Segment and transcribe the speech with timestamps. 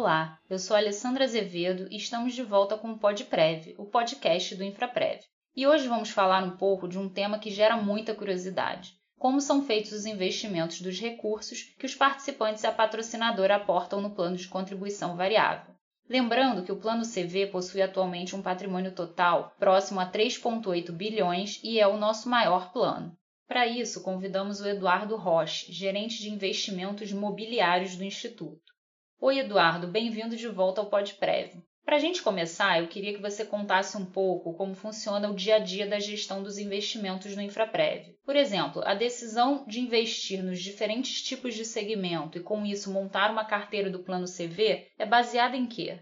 [0.00, 4.64] Olá, eu sou Alessandra Azevedo e estamos de volta com o PodPrev, o podcast do
[4.64, 5.20] Infraprev.
[5.54, 9.62] E hoje vamos falar um pouco de um tema que gera muita curiosidade: como são
[9.62, 14.48] feitos os investimentos dos recursos que os participantes e a patrocinadora aportam no plano de
[14.48, 15.74] contribuição variável.
[16.08, 21.78] Lembrando que o Plano CV possui atualmente um patrimônio total próximo a 3,8 bilhões e
[21.78, 23.14] é o nosso maior plano.
[23.46, 28.69] Para isso, convidamos o Eduardo Roche, gerente de investimentos imobiliários do Instituto.
[29.22, 31.62] Oi, Eduardo, bem-vindo de volta ao PodPrev.
[31.84, 35.56] Para a gente começar, eu queria que você contasse um pouco como funciona o dia
[35.56, 38.16] a dia da gestão dos investimentos no Infraprev.
[38.24, 43.30] Por exemplo, a decisão de investir nos diferentes tipos de segmento e, com isso, montar
[43.30, 46.00] uma carteira do plano CV é baseada em quê?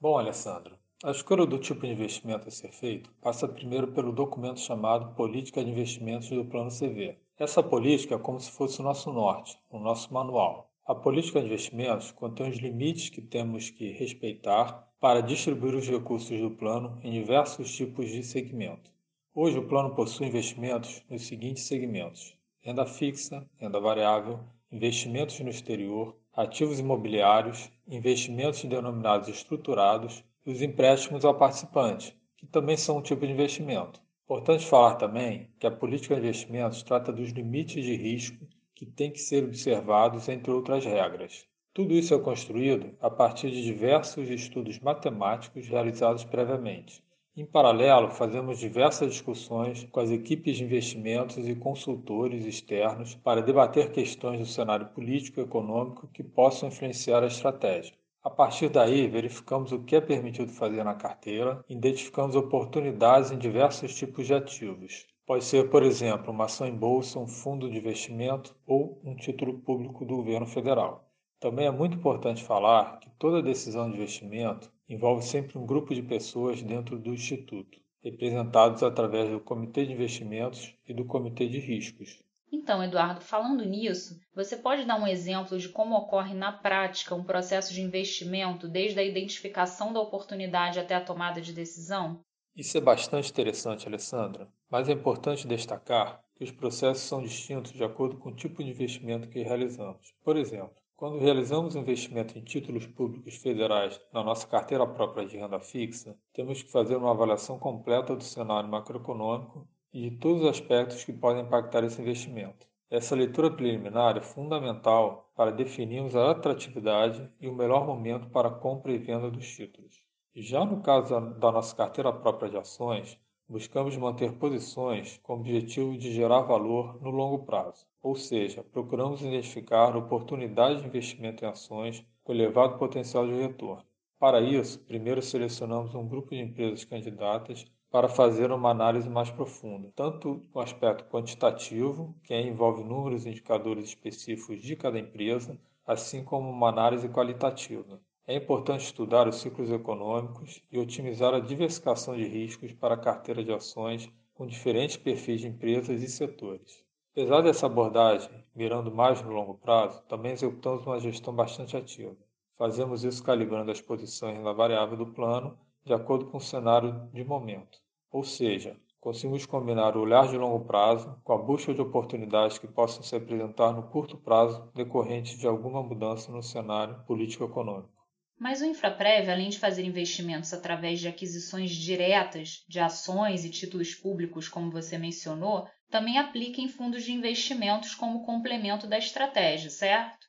[0.00, 4.60] Bom, Alessandro, a escolha do tipo de investimento a ser feito passa primeiro pelo documento
[4.60, 7.18] chamado Política de Investimentos do Plano CV.
[7.36, 10.70] Essa política é como se fosse o nosso norte, o nosso manual.
[10.86, 16.38] A política de investimentos contém os limites que temos que respeitar para distribuir os recursos
[16.38, 18.92] do plano em diversos tipos de segmento.
[19.34, 26.18] Hoje, o plano possui investimentos nos seguintes segmentos: renda fixa, renda variável, investimentos no exterior,
[26.34, 33.26] ativos imobiliários, investimentos denominados estruturados e os empréstimos ao participante, que também são um tipo
[33.26, 34.02] de investimento.
[34.24, 39.10] Importante falar também que a política de investimentos trata dos limites de risco que têm
[39.10, 41.46] que ser observados, entre outras regras.
[41.72, 47.02] Tudo isso é construído a partir de diversos estudos matemáticos realizados previamente.
[47.36, 53.90] Em paralelo, fazemos diversas discussões com as equipes de investimentos e consultores externos para debater
[53.90, 57.92] questões do cenário político e econômico que possam influenciar a estratégia.
[58.22, 63.94] A partir daí, verificamos o que é permitido fazer na carteira, identificamos oportunidades em diversos
[63.96, 68.54] tipos de ativos, Pode ser, por exemplo, uma ação em bolsa, um fundo de investimento
[68.66, 71.10] ou um título público do governo federal.
[71.40, 76.02] Também é muito importante falar que toda decisão de investimento envolve sempre um grupo de
[76.02, 82.22] pessoas dentro do instituto, representados através do Comitê de Investimentos e do Comitê de Riscos.
[82.52, 87.24] Então, Eduardo, falando nisso, você pode dar um exemplo de como ocorre na prática um
[87.24, 92.20] processo de investimento, desde a identificação da oportunidade até a tomada de decisão?
[92.56, 97.82] Isso é bastante interessante, Alessandra, mas é importante destacar que os processos são distintos de
[97.82, 100.14] acordo com o tipo de investimento que realizamos.
[100.22, 105.58] Por exemplo, quando realizamos investimento em títulos públicos federais na nossa carteira própria de renda
[105.58, 111.02] fixa, temos que fazer uma avaliação completa do cenário macroeconômico e de todos os aspectos
[111.02, 112.68] que podem impactar esse investimento.
[112.88, 118.54] Essa leitura preliminar é fundamental para definirmos a atratividade e o melhor momento para a
[118.54, 120.03] compra e venda dos títulos.
[120.36, 123.16] Já no caso da nossa carteira própria de ações,
[123.48, 129.22] buscamos manter posições com o objetivo de gerar valor no longo prazo, ou seja, procuramos
[129.22, 133.84] identificar oportunidades de investimento em ações com elevado potencial de retorno.
[134.18, 139.92] Para isso, primeiro selecionamos um grupo de empresas candidatas para fazer uma análise mais profunda,
[139.94, 145.56] tanto no aspecto quantitativo, que envolve números e indicadores específicos de cada empresa,
[145.86, 148.00] assim como uma análise qualitativa.
[148.26, 153.44] É importante estudar os ciclos econômicos e otimizar a diversificação de riscos para a carteira
[153.44, 156.82] de ações com diferentes perfis de empresas e setores.
[157.12, 162.16] Apesar dessa abordagem, mirando mais no longo prazo, também executamos uma gestão bastante ativa.
[162.56, 167.22] Fazemos isso calibrando as posições na variável do plano de acordo com o cenário de
[167.22, 167.78] momento.
[168.10, 172.66] Ou seja, conseguimos combinar o olhar de longo prazo com a busca de oportunidades que
[172.66, 177.93] possam se apresentar no curto prazo decorrentes de alguma mudança no cenário político-econômico.
[178.38, 183.94] Mas o Infraprev, além de fazer investimentos através de aquisições diretas de ações e títulos
[183.94, 190.26] públicos, como você mencionou, também aplica em fundos de investimentos como complemento da estratégia, certo?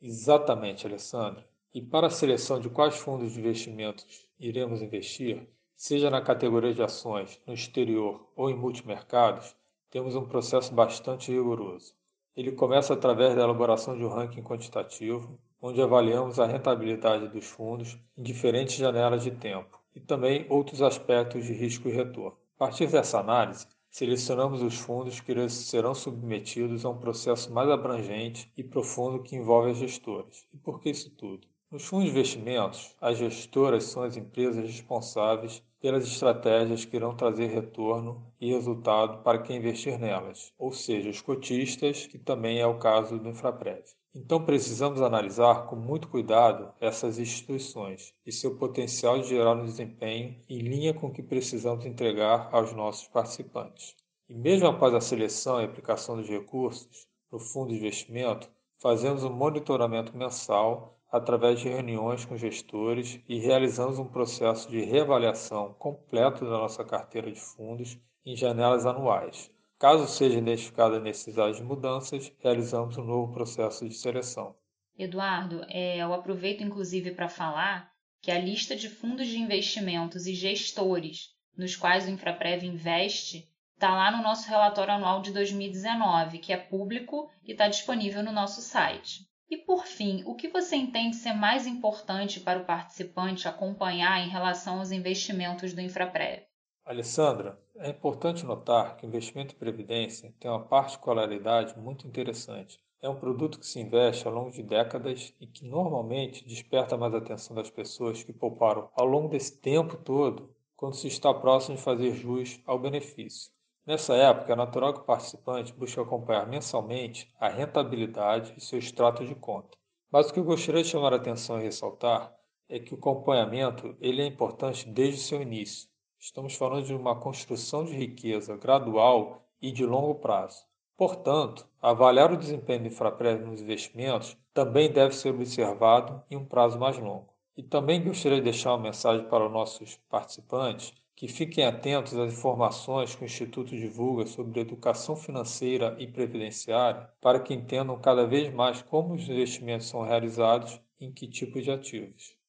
[0.00, 1.46] Exatamente, Alessandra.
[1.74, 5.46] E para a seleção de quais fundos de investimentos iremos investir,
[5.76, 9.54] seja na categoria de ações, no exterior ou em multimercados,
[9.90, 11.94] temos um processo bastante rigoroso.
[12.34, 17.96] Ele começa através da elaboração de um ranking quantitativo, onde avaliamos a rentabilidade dos fundos
[18.18, 22.36] em diferentes janelas de tempo e também outros aspectos de risco e retorno.
[22.56, 28.50] A partir dessa análise, selecionamos os fundos que serão submetidos a um processo mais abrangente
[28.56, 30.44] e profundo que envolve as gestoras.
[30.52, 31.46] E por que isso tudo?
[31.70, 37.46] Nos fundos de investimentos, as gestoras são as empresas responsáveis pelas estratégias que irão trazer
[37.46, 42.78] retorno e resultado para quem investir nelas, ou seja, os cotistas, que também é o
[42.78, 43.84] caso do Infraprev.
[44.14, 50.38] Então precisamos analisar com muito cuidado essas instituições e seu potencial de gerar um desempenho
[50.50, 53.96] em linha com o que precisamos entregar aos nossos participantes.
[54.28, 59.32] E mesmo após a seleção e aplicação dos recursos no fundo de investimento, fazemos um
[59.32, 66.58] monitoramento mensal através de reuniões com gestores e realizamos um processo de reavaliação completo da
[66.58, 69.50] nossa carteira de fundos em janelas anuais.
[69.82, 74.54] Caso seja identificada a necessidade de mudanças, realizamos um novo processo de seleção.
[74.96, 77.90] Eduardo, é, eu aproveito inclusive para falar
[78.20, 83.92] que a lista de fundos de investimentos e gestores nos quais o Infraprev investe está
[83.92, 88.60] lá no nosso relatório anual de 2019, que é público e está disponível no nosso
[88.60, 89.26] site.
[89.50, 94.30] E por fim, o que você entende ser mais importante para o participante acompanhar em
[94.30, 96.44] relação aos investimentos do Infraprev?
[96.84, 102.80] Alessandra, é importante notar que o investimento em previdência tem uma particularidade muito interessante.
[103.00, 107.14] É um produto que se investe ao longo de décadas e que normalmente desperta mais
[107.14, 111.82] atenção das pessoas que pouparam ao longo desse tempo todo quando se está próximo de
[111.82, 113.52] fazer jus ao benefício.
[113.86, 119.24] Nessa época, é natural que o participante busque acompanhar mensalmente a rentabilidade e seu extrato
[119.24, 119.78] de conta.
[120.10, 122.34] Mas o que eu gostaria de chamar a atenção e ressaltar
[122.68, 125.91] é que o acompanhamento ele é importante desde o seu início.
[126.24, 130.64] Estamos falando de uma construção de riqueza gradual e de longo prazo.
[130.96, 136.78] Portanto, avaliar o desempenho do Infraprev nos investimentos também deve ser observado em um prazo
[136.78, 137.34] mais longo.
[137.56, 142.32] E também gostaria de deixar uma mensagem para os nossos participantes que fiquem atentos às
[142.32, 148.54] informações que o Instituto divulga sobre educação financeira e previdenciária para que entendam cada vez
[148.54, 152.40] mais como os investimentos são realizados e em que tipo de ativos.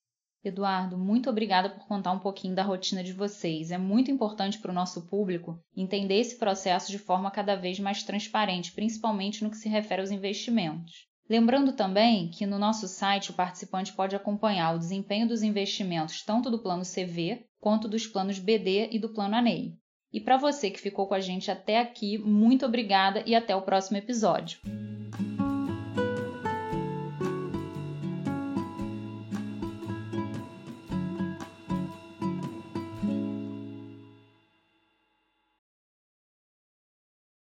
[0.44, 3.72] Eduardo, muito obrigada por contar um pouquinho da rotina de vocês.
[3.72, 8.04] É muito importante para o nosso público entender esse processo de forma cada vez mais
[8.04, 11.08] transparente, principalmente no que se refere aos investimentos.
[11.30, 16.52] Lembrando também que no nosso site o participante pode acompanhar o desempenho dos investimentos tanto
[16.52, 19.74] do plano CV quanto dos planos BD e do plano ANEI.
[20.12, 23.62] E para você que ficou com a gente até aqui, muito obrigada e até o
[23.62, 24.60] próximo episódio.